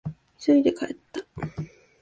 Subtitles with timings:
[0.39, 1.21] 急いで帰った。